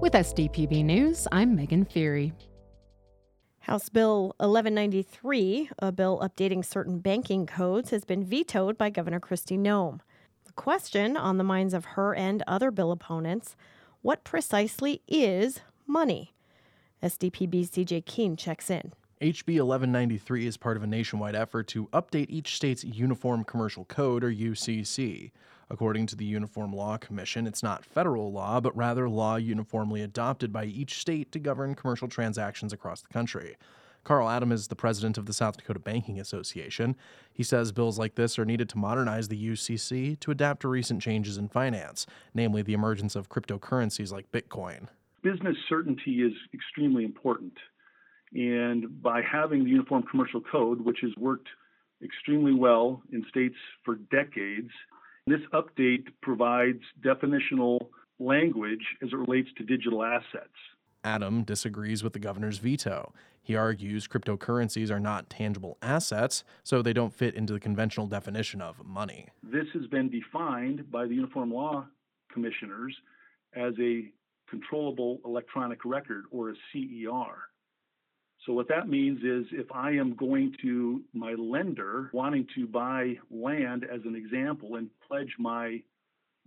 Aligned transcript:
With 0.00 0.12
SDPB 0.12 0.84
News, 0.84 1.26
I'm 1.32 1.56
Megan 1.56 1.84
Feary. 1.84 2.32
House 3.60 3.88
Bill 3.88 4.34
1193, 4.38 5.70
a 5.78 5.90
bill 5.90 6.20
updating 6.20 6.64
certain 6.64 6.98
banking 6.98 7.46
codes, 7.46 7.90
has 7.90 8.04
been 8.04 8.24
vetoed 8.24 8.76
by 8.76 8.90
Governor 8.90 9.20
Kristi 9.20 9.58
Noem. 9.58 10.00
The 10.44 10.52
question 10.52 11.16
on 11.16 11.38
the 11.38 11.44
minds 11.44 11.72
of 11.72 11.84
her 11.84 12.14
and 12.14 12.42
other 12.46 12.70
bill 12.70 12.92
opponents 12.92 13.56
what 14.02 14.22
precisely 14.22 15.00
is 15.08 15.60
money? 15.86 16.34
SDPB's 17.02 17.70
CJ 17.70 18.04
Keene 18.04 18.36
checks 18.36 18.68
in. 18.68 18.92
HB 19.24 19.54
1193 19.54 20.46
is 20.46 20.58
part 20.58 20.76
of 20.76 20.82
a 20.82 20.86
nationwide 20.86 21.34
effort 21.34 21.66
to 21.68 21.86
update 21.94 22.26
each 22.28 22.56
state's 22.56 22.84
Uniform 22.84 23.42
Commercial 23.42 23.86
Code, 23.86 24.22
or 24.22 24.30
UCC. 24.30 25.30
According 25.70 26.04
to 26.08 26.16
the 26.16 26.26
Uniform 26.26 26.74
Law 26.74 26.98
Commission, 26.98 27.46
it's 27.46 27.62
not 27.62 27.86
federal 27.86 28.30
law, 28.30 28.60
but 28.60 28.76
rather 28.76 29.08
law 29.08 29.36
uniformly 29.36 30.02
adopted 30.02 30.52
by 30.52 30.66
each 30.66 30.98
state 30.98 31.32
to 31.32 31.38
govern 31.38 31.74
commercial 31.74 32.06
transactions 32.06 32.70
across 32.70 33.00
the 33.00 33.08
country. 33.08 33.56
Carl 34.04 34.28
Adam 34.28 34.52
is 34.52 34.68
the 34.68 34.76
president 34.76 35.16
of 35.16 35.24
the 35.24 35.32
South 35.32 35.56
Dakota 35.56 35.78
Banking 35.80 36.20
Association. 36.20 36.94
He 37.32 37.42
says 37.42 37.72
bills 37.72 37.98
like 37.98 38.16
this 38.16 38.38
are 38.38 38.44
needed 38.44 38.68
to 38.68 38.78
modernize 38.78 39.28
the 39.28 39.42
UCC 39.42 40.20
to 40.20 40.32
adapt 40.32 40.60
to 40.60 40.68
recent 40.68 41.00
changes 41.00 41.38
in 41.38 41.48
finance, 41.48 42.04
namely 42.34 42.60
the 42.60 42.74
emergence 42.74 43.16
of 43.16 43.30
cryptocurrencies 43.30 44.12
like 44.12 44.30
Bitcoin. 44.32 44.88
Business 45.22 45.56
certainty 45.66 46.20
is 46.20 46.34
extremely 46.52 47.06
important. 47.06 47.54
And 48.34 49.02
by 49.02 49.22
having 49.22 49.64
the 49.64 49.70
Uniform 49.70 50.02
Commercial 50.10 50.40
Code, 50.40 50.80
which 50.80 50.98
has 51.02 51.12
worked 51.16 51.48
extremely 52.02 52.52
well 52.52 53.02
in 53.12 53.24
states 53.28 53.54
for 53.84 53.96
decades, 54.10 54.70
this 55.26 55.40
update 55.52 56.06
provides 56.20 56.80
definitional 57.02 57.78
language 58.18 58.84
as 59.02 59.10
it 59.12 59.16
relates 59.16 59.48
to 59.56 59.64
digital 59.64 60.02
assets. 60.02 60.52
Adam 61.04 61.44
disagrees 61.44 62.02
with 62.02 62.12
the 62.12 62.18
governor's 62.18 62.58
veto. 62.58 63.12
He 63.42 63.54
argues 63.54 64.08
cryptocurrencies 64.08 64.90
are 64.90 65.00
not 65.00 65.28
tangible 65.28 65.76
assets, 65.82 66.44
so 66.62 66.80
they 66.80 66.94
don't 66.94 67.12
fit 67.12 67.34
into 67.34 67.52
the 67.52 67.60
conventional 67.60 68.06
definition 68.06 68.62
of 68.62 68.84
money. 68.84 69.28
This 69.42 69.66
has 69.74 69.86
been 69.86 70.10
defined 70.10 70.90
by 70.90 71.06
the 71.06 71.14
Uniform 71.14 71.52
Law 71.52 71.86
Commissioners 72.32 72.96
as 73.54 73.74
a 73.78 74.10
controllable 74.48 75.20
electronic 75.24 75.84
record 75.84 76.24
or 76.30 76.50
a 76.50 76.54
CER. 76.72 77.48
So 78.46 78.52
what 78.52 78.68
that 78.68 78.88
means 78.88 79.20
is 79.22 79.46
if 79.52 79.66
I 79.72 79.92
am 79.92 80.14
going 80.14 80.54
to 80.62 81.02
my 81.14 81.32
lender 81.32 82.10
wanting 82.12 82.46
to 82.54 82.66
buy 82.66 83.14
land 83.30 83.84
as 83.84 84.00
an 84.04 84.14
example 84.14 84.76
and 84.76 84.90
pledge 85.08 85.34
my 85.38 85.82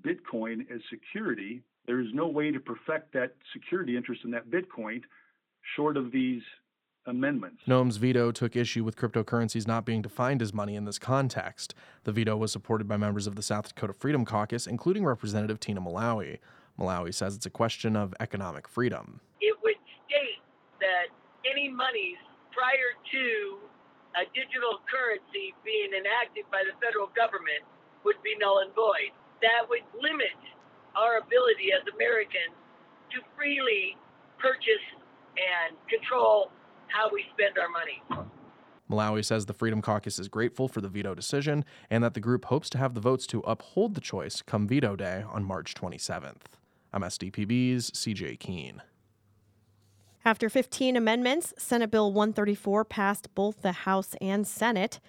Bitcoin 0.00 0.62
as 0.74 0.80
security, 0.88 1.62
there 1.86 2.00
is 2.00 2.08
no 2.14 2.28
way 2.28 2.50
to 2.50 2.60
perfect 2.60 3.12
that 3.12 3.34
security 3.52 3.96
interest 3.96 4.22
in 4.24 4.30
that 4.30 4.48
Bitcoin 4.48 5.02
short 5.76 5.98
of 5.98 6.10
these 6.12 6.42
amendments. 7.06 7.60
Noem's 7.66 7.96
veto 7.98 8.30
took 8.30 8.56
issue 8.56 8.84
with 8.84 8.96
cryptocurrencies 8.96 9.66
not 9.66 9.84
being 9.84 10.00
defined 10.00 10.40
as 10.40 10.54
money 10.54 10.76
in 10.76 10.84
this 10.84 10.98
context. 10.98 11.74
The 12.04 12.12
veto 12.12 12.36
was 12.36 12.52
supported 12.52 12.88
by 12.88 12.96
members 12.96 13.26
of 13.26 13.34
the 13.34 13.42
South 13.42 13.68
Dakota 13.68 13.92
Freedom 13.92 14.24
Caucus, 14.24 14.66
including 14.66 15.04
Representative 15.04 15.60
Tina 15.60 15.80
Mulally. 15.80 16.38
Mulally 16.78 17.12
says 17.12 17.36
it's 17.36 17.44
a 17.44 17.50
question 17.50 17.96
of 17.96 18.14
economic 18.20 18.66
freedom. 18.66 19.20
It 19.40 19.56
would 19.62 19.74
state 20.06 20.40
that 20.80 21.08
any 21.62 21.70
monies 21.70 22.18
prior 22.50 22.98
to 23.12 23.58
a 24.18 24.26
digital 24.34 24.82
currency 24.90 25.54
being 25.64 25.94
enacted 25.94 26.44
by 26.50 26.62
the 26.66 26.74
federal 26.84 27.08
government 27.14 27.62
would 28.04 28.18
be 28.22 28.34
null 28.38 28.60
and 28.66 28.74
void. 28.74 29.14
That 29.40 29.70
would 29.70 29.86
limit 29.94 30.36
our 30.98 31.18
ability 31.18 31.70
as 31.72 31.86
Americans 31.94 32.54
to 33.14 33.22
freely 33.36 33.96
purchase 34.38 34.84
and 35.38 35.78
control 35.88 36.50
how 36.88 37.08
we 37.12 37.24
spend 37.32 37.56
our 37.56 37.70
money. 37.70 38.02
Mulally 38.90 39.24
says 39.24 39.46
the 39.46 39.54
Freedom 39.54 39.80
Caucus 39.80 40.18
is 40.18 40.28
grateful 40.28 40.68
for 40.68 40.82
the 40.82 40.88
veto 40.88 41.14
decision 41.14 41.64
and 41.88 42.04
that 42.04 42.12
the 42.12 42.20
group 42.20 42.46
hopes 42.46 42.68
to 42.70 42.78
have 42.78 42.92
the 42.92 43.00
votes 43.00 43.26
to 43.28 43.40
uphold 43.40 43.94
the 43.94 44.02
choice 44.02 44.42
come 44.42 44.66
veto 44.66 44.96
day 44.96 45.24
on 45.30 45.44
March 45.44 45.74
27th. 45.74 46.58
I'm 46.92 47.02
SDPB's 47.02 47.92
CJ 47.92 48.38
Keene. 48.38 48.82
After 50.24 50.48
15 50.48 50.96
amendments, 50.96 51.52
Senate 51.58 51.90
Bill 51.90 52.12
134 52.12 52.84
passed 52.84 53.34
both 53.34 53.62
the 53.62 53.72
House 53.72 54.14
and 54.20 54.46
Senate. 54.46 55.00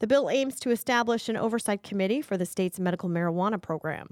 The 0.00 0.06
bill 0.06 0.28
aims 0.28 0.60
to 0.60 0.70
establish 0.70 1.30
an 1.30 1.38
oversight 1.38 1.82
committee 1.82 2.20
for 2.20 2.36
the 2.36 2.44
state's 2.44 2.78
medical 2.78 3.08
marijuana 3.08 3.60
program. 3.60 4.10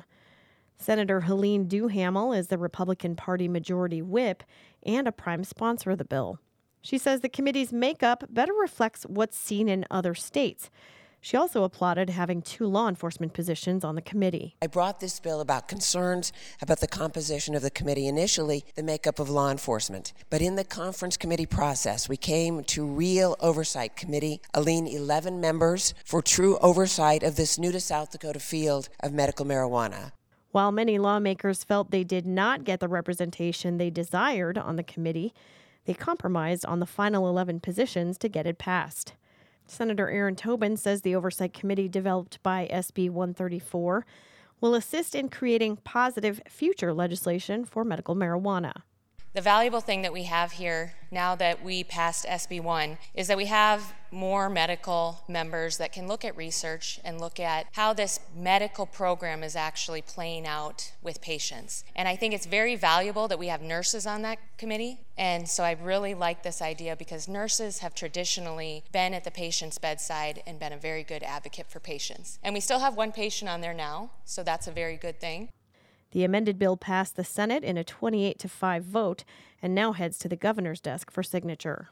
Senator 0.78 1.20
Helene 1.20 1.68
Duhamel 1.68 2.32
is 2.32 2.46
the 2.46 2.56
Republican 2.56 3.16
Party 3.16 3.48
Majority 3.48 4.00
Whip 4.00 4.42
and 4.82 5.06
a 5.06 5.12
prime 5.12 5.44
sponsor 5.44 5.90
of 5.90 5.98
the 5.98 6.06
bill. 6.06 6.38
She 6.80 6.96
says 6.96 7.20
the 7.20 7.28
committee's 7.28 7.70
makeup 7.70 8.24
better 8.30 8.54
reflects 8.54 9.02
what's 9.02 9.36
seen 9.36 9.68
in 9.68 9.84
other 9.90 10.14
states. 10.14 10.70
She 11.22 11.36
also 11.36 11.64
applauded 11.64 12.08
having 12.08 12.40
two 12.40 12.66
law 12.66 12.88
enforcement 12.88 13.34
positions 13.34 13.84
on 13.84 13.94
the 13.94 14.00
committee. 14.00 14.56
I 14.62 14.66
brought 14.66 15.00
this 15.00 15.20
bill 15.20 15.40
about 15.40 15.68
concerns 15.68 16.32
about 16.62 16.80
the 16.80 16.86
composition 16.86 17.54
of 17.54 17.60
the 17.60 17.70
committee, 17.70 18.08
initially 18.08 18.64
the 18.74 18.82
makeup 18.82 19.18
of 19.18 19.28
law 19.28 19.50
enforcement. 19.50 20.14
But 20.30 20.40
in 20.40 20.56
the 20.56 20.64
conference 20.64 21.18
committee 21.18 21.46
process, 21.46 22.08
we 22.08 22.16
came 22.16 22.64
to 22.64 22.86
real 22.86 23.36
oversight 23.40 23.96
committee, 23.96 24.40
a 24.54 24.62
lean 24.62 24.86
11 24.86 25.40
members 25.40 25.92
for 26.06 26.22
true 26.22 26.56
oversight 26.58 27.22
of 27.22 27.36
this 27.36 27.58
new 27.58 27.70
to 27.70 27.80
South 27.80 28.12
Dakota 28.12 28.40
field 28.40 28.88
of 29.00 29.12
medical 29.12 29.44
marijuana. 29.44 30.12
While 30.52 30.72
many 30.72 30.98
lawmakers 30.98 31.62
felt 31.62 31.90
they 31.90 32.02
did 32.02 32.26
not 32.26 32.64
get 32.64 32.80
the 32.80 32.88
representation 32.88 33.76
they 33.76 33.90
desired 33.90 34.56
on 34.56 34.76
the 34.76 34.82
committee, 34.82 35.34
they 35.84 35.94
compromised 35.94 36.64
on 36.64 36.80
the 36.80 36.86
final 36.86 37.28
11 37.28 37.60
positions 37.60 38.18
to 38.18 38.28
get 38.28 38.46
it 38.46 38.58
passed. 38.58 39.14
Senator 39.70 40.10
Erin 40.10 40.34
Tobin 40.34 40.76
says 40.76 41.02
the 41.02 41.14
Oversight 41.14 41.52
Committee 41.52 41.88
developed 41.88 42.42
by 42.42 42.68
SB 42.72 43.08
134 43.08 44.04
will 44.60 44.74
assist 44.74 45.14
in 45.14 45.28
creating 45.28 45.76
positive 45.76 46.40
future 46.48 46.92
legislation 46.92 47.64
for 47.64 47.84
medical 47.84 48.16
marijuana. 48.16 48.82
The 49.32 49.40
valuable 49.40 49.80
thing 49.80 50.02
that 50.02 50.12
we 50.12 50.24
have 50.24 50.52
here 50.52 50.94
now 51.12 51.36
that 51.36 51.62
we 51.62 51.84
passed 51.84 52.26
SB1 52.26 52.98
is 53.14 53.28
that 53.28 53.36
we 53.36 53.46
have 53.46 53.94
more 54.10 54.50
medical 54.50 55.22
members 55.28 55.78
that 55.78 55.92
can 55.92 56.08
look 56.08 56.24
at 56.24 56.36
research 56.36 56.98
and 57.04 57.20
look 57.20 57.38
at 57.38 57.66
how 57.72 57.92
this 57.92 58.18
medical 58.36 58.86
program 58.86 59.44
is 59.44 59.54
actually 59.54 60.02
playing 60.02 60.48
out 60.48 60.90
with 61.00 61.20
patients. 61.20 61.84
And 61.94 62.08
I 62.08 62.16
think 62.16 62.34
it's 62.34 62.46
very 62.46 62.74
valuable 62.74 63.28
that 63.28 63.38
we 63.38 63.46
have 63.46 63.62
nurses 63.62 64.04
on 64.04 64.22
that 64.22 64.38
committee. 64.58 64.98
And 65.16 65.48
so 65.48 65.62
I 65.62 65.76
really 65.80 66.14
like 66.14 66.42
this 66.42 66.60
idea 66.60 66.96
because 66.96 67.28
nurses 67.28 67.78
have 67.78 67.94
traditionally 67.94 68.82
been 68.90 69.14
at 69.14 69.22
the 69.22 69.30
patient's 69.30 69.78
bedside 69.78 70.42
and 70.44 70.58
been 70.58 70.72
a 70.72 70.76
very 70.76 71.04
good 71.04 71.22
advocate 71.22 71.70
for 71.70 71.78
patients. 71.78 72.40
And 72.42 72.52
we 72.52 72.60
still 72.60 72.80
have 72.80 72.96
one 72.96 73.12
patient 73.12 73.48
on 73.48 73.60
there 73.60 73.74
now, 73.74 74.10
so 74.24 74.42
that's 74.42 74.66
a 74.66 74.72
very 74.72 74.96
good 74.96 75.20
thing. 75.20 75.50
The 76.12 76.24
amended 76.24 76.58
bill 76.58 76.76
passed 76.76 77.16
the 77.16 77.24
Senate 77.24 77.62
in 77.62 77.76
a 77.76 77.84
28 77.84 78.38
to 78.38 78.48
5 78.48 78.84
vote 78.84 79.24
and 79.62 79.74
now 79.74 79.92
heads 79.92 80.18
to 80.18 80.28
the 80.28 80.36
governor's 80.36 80.80
desk 80.80 81.10
for 81.10 81.22
signature. 81.22 81.90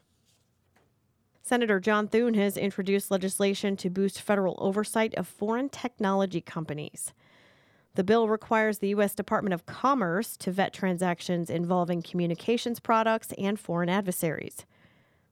Senator 1.42 1.80
John 1.80 2.08
Thune 2.08 2.34
has 2.34 2.56
introduced 2.56 3.10
legislation 3.10 3.76
to 3.78 3.88
boost 3.88 4.20
federal 4.20 4.56
oversight 4.58 5.14
of 5.14 5.26
foreign 5.26 5.68
technology 5.68 6.40
companies. 6.40 7.14
The 7.94 8.04
bill 8.04 8.28
requires 8.28 8.78
the 8.78 8.90
U.S. 8.90 9.14
Department 9.14 9.54
of 9.54 9.66
Commerce 9.66 10.36
to 10.36 10.52
vet 10.52 10.72
transactions 10.72 11.48
involving 11.48 12.02
communications 12.02 12.80
products 12.80 13.32
and 13.38 13.58
foreign 13.58 13.88
adversaries. 13.88 14.66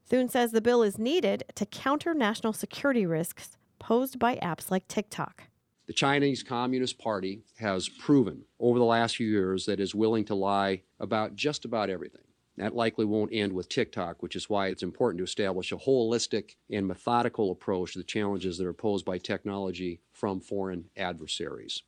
Thune 0.07 0.29
says 0.29 0.53
the 0.53 0.61
bill 0.61 0.83
is 0.83 0.99
needed 0.99 1.45
to 1.55 1.67
counter 1.67 2.15
national 2.15 2.53
security 2.53 3.05
risks 3.05 3.57
posed 3.79 4.19
by 4.19 4.37
apps 4.37 4.71
like 4.71 4.89
TikTok. 4.89 5.45
The 5.87 5.93
Chinese 5.93 6.43
Communist 6.43 6.99
Party 6.99 7.43
has 7.59 7.89
proven 7.89 8.43
over 8.59 8.77
the 8.77 8.85
last 8.85 9.17
few 9.17 9.29
years 9.29 9.67
that 9.67 9.75
it 9.75 9.81
is 9.81 9.95
willing 9.95 10.25
to 10.25 10.35
lie 10.35 10.83
about 10.99 11.37
just 11.37 11.65
about 11.65 11.91
everything. 11.91 12.23
That 12.57 12.75
likely 12.75 13.05
won't 13.05 13.33
end 13.33 13.53
with 13.53 13.69
TikTok, 13.69 14.21
which 14.21 14.35
is 14.35 14.51
why 14.51 14.67
it's 14.67 14.83
important 14.83 15.19
to 15.19 15.25
establish 15.25 15.71
a 15.71 15.77
holistic 15.77 16.57
and 16.71 16.89
methodical 16.89 17.53
approach 17.53 17.93
to 17.93 17.99
the 17.99 18.05
challenges 18.05 18.59
that 18.59 18.67
are 18.67 18.73
posed 18.73 19.05
by 19.05 19.19
technology 19.19 20.01
from 20.11 20.41
foreign 20.41 20.87
adversaries. 20.97 21.83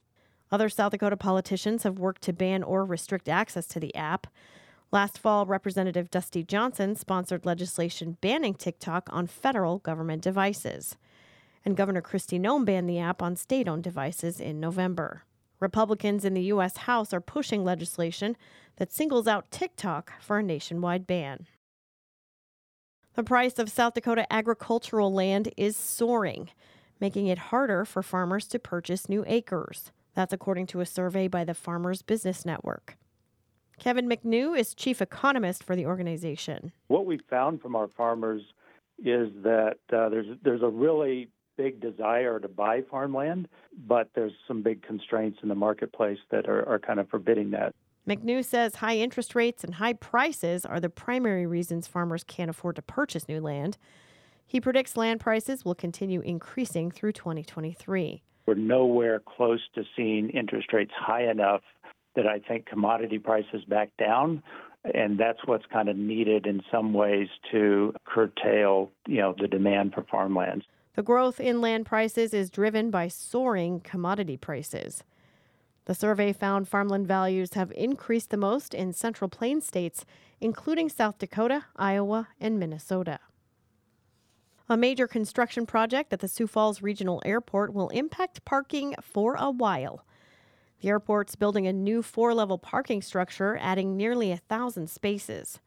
Other 0.53 0.69
South 0.69 0.93
Dakota 0.93 1.17
politicians 1.17 1.83
have 1.83 1.99
worked 1.99 2.23
to 2.23 2.33
ban 2.33 2.62
or 2.62 2.85
restrict 2.85 3.29
access 3.29 3.67
to 3.67 3.81
the 3.81 3.95
app. 3.97 4.29
Last 4.93 5.19
fall, 5.19 5.45
Representative 5.45 6.09
Dusty 6.09 6.45
Johnson 6.45 6.95
sponsored 6.95 7.45
legislation 7.45 8.17
banning 8.21 8.55
TikTok 8.55 9.09
on 9.12 9.27
federal 9.27 9.79
government 9.79 10.23
devices 10.23 10.97
and 11.69 11.76
Governor 11.76 12.00
Kristi 12.00 12.41
Noem 12.41 12.65
banned 12.65 12.88
the 12.88 12.99
app 12.99 13.20
on 13.20 13.37
state 13.37 13.69
owned 13.69 13.85
devices 13.85 14.41
in 14.41 14.59
November. 14.59 15.25
Republicans 15.61 16.25
in 16.25 16.32
the 16.32 16.44
U.S. 16.44 16.79
House 16.79 17.12
are 17.12 17.20
pushing 17.20 17.62
legislation 17.62 18.38
that 18.76 18.91
singles 18.91 19.26
out 19.29 19.50
TikTok 19.50 20.15
for 20.19 20.38
a 20.38 20.43
nationwide 20.43 21.06
ban. 21.06 21.47
The 23.17 23.23
price 23.23 23.59
of 23.59 23.70
South 23.70 23.93
Dakota 23.93 24.26
agricultural 24.32 25.12
land 25.12 25.53
is 25.59 25.76
soaring. 25.76 26.49
making 27.00 27.26
it 27.26 27.38
harder 27.38 27.85
for 27.85 28.03
farmers 28.03 28.49
to 28.49 28.59
purchase 28.59 29.09
new 29.09 29.23
acres. 29.29 29.93
That's 30.14 30.32
according 30.32 30.67
to 30.69 30.81
a 30.81 30.87
survey 30.87 31.29
by 31.29 31.44
the 31.44 31.55
Farmers 31.55 32.00
Business 32.03 32.44
Network. 32.47 32.97
Kevin 33.79 34.09
McNew 34.09 34.59
is 34.59 34.75
chief 34.75 35.00
economist 35.03 35.62
for 35.62 35.76
the 35.76 35.87
organization. 35.87 36.73
What 36.88 37.06
we've 37.06 37.23
found 37.29 37.61
from 37.61 37.76
our 37.76 37.88
farmers 37.88 38.43
is 38.99 39.29
that 39.44 39.76
uh, 39.93 40.09
there's 40.09 40.26
there's 40.43 40.62
a 40.62 40.69
really 40.69 41.29
big 41.59 41.81
desire 41.81 42.39
to 42.39 42.49
buy 42.49 42.81
farmland, 42.91 43.49
but 43.87 44.09
there's 44.15 44.33
some 44.47 44.63
big 44.63 44.83
constraints 44.83 45.41
in 45.43 45.51
the 45.51 45.55
marketplace 45.55 46.19
that 46.31 46.49
are, 46.49 46.67
are 46.67 46.79
kind 46.79 46.99
of 47.01 47.11
forbidding 47.11 47.51
that. 47.51 47.75
McNew 48.09 48.43
says 48.43 48.77
high 48.77 48.97
interest 48.97 49.35
rates 49.35 49.65
and 49.65 49.75
high 49.75 49.93
prices 49.93 50.65
are 50.65 50.81
the 50.81 50.89
primary 50.89 51.47
reasons 51.47 51.87
farmers 51.87 52.25
can't 52.25 52.49
afford 52.49 52.77
to 52.77 52.83
purchase 52.83 53.29
new 53.29 53.41
land. 53.41 53.77
He 54.47 54.63
predicts 54.63 54.97
land 54.97 55.21
prices 55.21 55.65
will 55.65 55.75
continue 55.75 56.21
increasing 56.23 56.91
through 56.91 57.13
2023. 57.13 58.23
We're 58.47 58.55
nowhere 58.55 59.21
close 59.21 59.61
to 59.75 59.85
seeing 59.95 60.31
interest 60.31 60.73
rates 60.73 60.93
high 60.97 61.31
enough 61.31 61.61
that 62.17 62.27
I 62.27 62.39
think 62.39 62.65
commodity 62.65 63.19
prices 63.19 63.63
back 63.69 63.91
down. 63.99 64.43
And 64.95 65.19
that's 65.19 65.41
what's 65.45 65.67
kind 65.71 65.91
of 65.91 65.97
needed 65.97 66.47
in 66.47 66.63
some 66.71 66.95
ways 66.95 67.29
to 67.53 67.93
curtail, 68.07 68.91
you 69.07 69.19
know, 69.19 69.35
the 69.39 69.49
demand 69.49 69.93
for 69.93 70.07
farmlands. 70.11 70.65
The 70.94 71.02
growth 71.02 71.38
in 71.40 71.61
land 71.61 71.87
prices 71.87 72.35
is 72.35 72.50
driven 72.50 72.90
by 72.90 73.08
soaring 73.08 73.81
commodity 73.81 74.37
prices. 74.37 75.05
The 75.85 75.94
survey 75.94 76.32
found 76.32 76.69
farmland 76.69 77.06
values 77.06 77.55
have 77.55 77.73
increased 77.73 78.31
the 78.31 78.37
most 78.37 78.75
in 78.75 78.93
Central 78.93 79.31
Plains 79.31 79.67
states, 79.67 80.05
including 80.40 80.88
South 80.88 81.19
Dakota, 81.19 81.64
Iowa, 81.76 82.29
and 82.40 82.58
Minnesota. 82.58 83.20
A 84.69 84.76
major 84.76 85.06
construction 85.06 85.64
project 85.64 86.12
at 86.12 86.20
the 86.20 86.29
Sioux 86.29 86.46
Falls 86.46 86.82
Regional 86.82 87.23
Airport 87.25 87.73
will 87.73 87.88
impact 87.88 88.44
parking 88.44 88.94
for 89.00 89.35
a 89.37 89.50
while. 89.50 90.05
The 90.81 90.90
airport's 90.90 91.37
building 91.37 91.67
a 91.67 91.73
new 91.73 92.02
four 92.02 92.35
level 92.35 92.58
parking 92.58 93.00
structure, 93.00 93.56
adding 93.58 93.96
nearly 93.96 94.31
a 94.31 94.37
thousand 94.37 94.90
spaces. 94.90 95.58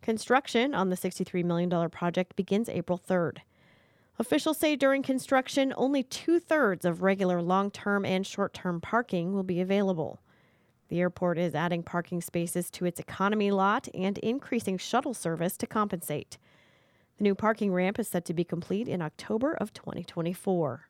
Construction 0.00 0.74
on 0.74 0.88
the 0.88 0.96
$63 0.96 1.44
million 1.44 1.90
project 1.90 2.34
begins 2.34 2.70
April 2.70 2.98
3rd. 2.98 3.38
Officials 4.18 4.58
say 4.58 4.76
during 4.76 5.02
construction, 5.02 5.74
only 5.76 6.04
two 6.04 6.38
thirds 6.38 6.84
of 6.84 7.02
regular 7.02 7.42
long 7.42 7.70
term 7.70 8.04
and 8.04 8.24
short 8.24 8.54
term 8.54 8.80
parking 8.80 9.32
will 9.32 9.42
be 9.42 9.60
available. 9.60 10.20
The 10.88 11.00
airport 11.00 11.38
is 11.38 11.54
adding 11.54 11.82
parking 11.82 12.20
spaces 12.20 12.70
to 12.70 12.84
its 12.84 13.00
economy 13.00 13.50
lot 13.50 13.88
and 13.92 14.18
increasing 14.18 14.78
shuttle 14.78 15.14
service 15.14 15.56
to 15.56 15.66
compensate. 15.66 16.38
The 17.18 17.24
new 17.24 17.34
parking 17.34 17.72
ramp 17.72 17.98
is 17.98 18.06
set 18.06 18.24
to 18.26 18.34
be 18.34 18.44
complete 18.44 18.86
in 18.86 19.02
October 19.02 19.54
of 19.54 19.72
2024. 19.72 20.88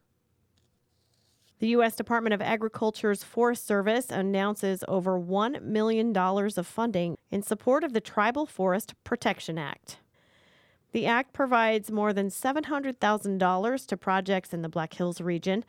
The 1.60 1.68
U.S. 1.68 1.96
Department 1.96 2.34
of 2.34 2.42
Agriculture's 2.42 3.24
Forest 3.24 3.66
Service 3.66 4.10
announces 4.10 4.84
over 4.86 5.18
$1 5.18 5.62
million 5.62 6.14
of 6.14 6.66
funding 6.66 7.16
in 7.30 7.42
support 7.42 7.84
of 7.84 7.94
the 7.94 8.00
Tribal 8.00 8.44
Forest 8.44 8.92
Protection 9.04 9.56
Act. 9.56 9.98
The 10.94 11.06
act 11.06 11.32
provides 11.32 11.90
more 11.90 12.12
than 12.12 12.28
$700,000 12.28 13.86
to 13.88 13.96
projects 13.96 14.54
in 14.54 14.62
the 14.62 14.68
Black 14.68 14.94
Hills 14.94 15.20
region. 15.20 15.64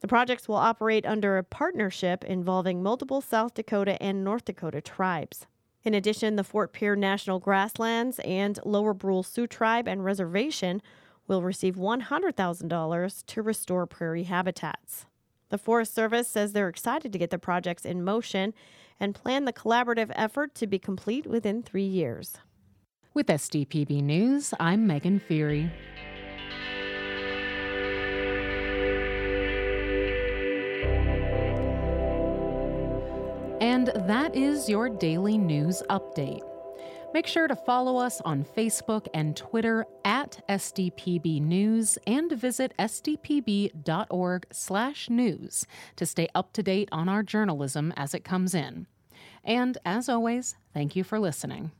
The 0.00 0.08
projects 0.08 0.48
will 0.48 0.56
operate 0.56 1.04
under 1.04 1.36
a 1.36 1.44
partnership 1.44 2.24
involving 2.24 2.82
multiple 2.82 3.20
South 3.20 3.52
Dakota 3.52 4.02
and 4.02 4.24
North 4.24 4.46
Dakota 4.46 4.80
tribes. 4.80 5.46
In 5.82 5.92
addition, 5.92 6.36
the 6.36 6.44
Fort 6.44 6.72
Pierre 6.72 6.96
National 6.96 7.40
Grasslands 7.40 8.18
and 8.20 8.58
Lower 8.64 8.94
Brule 8.94 9.22
Sioux 9.22 9.46
Tribe 9.46 9.86
and 9.86 10.02
Reservation 10.02 10.80
will 11.28 11.42
receive 11.42 11.76
$100,000 11.76 13.26
to 13.26 13.42
restore 13.42 13.86
prairie 13.86 14.22
habitats. 14.22 15.04
The 15.50 15.58
Forest 15.58 15.92
Service 15.94 16.28
says 16.28 16.54
they're 16.54 16.70
excited 16.70 17.12
to 17.12 17.18
get 17.18 17.28
the 17.28 17.38
projects 17.38 17.84
in 17.84 18.02
motion 18.02 18.54
and 18.98 19.14
plan 19.14 19.44
the 19.44 19.52
collaborative 19.52 20.10
effort 20.14 20.54
to 20.54 20.66
be 20.66 20.78
complete 20.78 21.26
within 21.26 21.62
three 21.62 21.84
years. 21.84 22.38
With 23.14 23.28
SDPB 23.28 24.02
News, 24.02 24.52
I'm 24.58 24.88
Megan 24.88 25.20
Feary. 25.20 25.70
And 33.60 33.92
that 34.08 34.34
is 34.34 34.68
your 34.68 34.88
daily 34.88 35.38
news 35.38 35.80
update. 35.90 36.42
Make 37.12 37.28
sure 37.28 37.46
to 37.46 37.54
follow 37.54 37.98
us 37.98 38.20
on 38.22 38.44
Facebook 38.44 39.06
and 39.14 39.36
Twitter 39.36 39.86
at 40.04 40.44
SDPB 40.48 41.40
News 41.40 41.96
and 42.08 42.32
visit 42.32 42.74
sdpb.org/news 42.80 45.66
to 45.94 46.06
stay 46.06 46.28
up 46.34 46.52
to 46.52 46.64
date 46.64 46.88
on 46.90 47.08
our 47.08 47.22
journalism 47.22 47.92
as 47.96 48.12
it 48.12 48.24
comes 48.24 48.56
in. 48.56 48.88
And 49.44 49.78
as 49.84 50.08
always, 50.08 50.56
thank 50.72 50.96
you 50.96 51.04
for 51.04 51.20
listening. 51.20 51.70